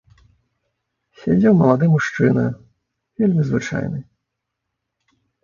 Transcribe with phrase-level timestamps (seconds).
[1.23, 2.47] Сядзеў малады мужчына,
[3.21, 3.99] вельмі звычайны.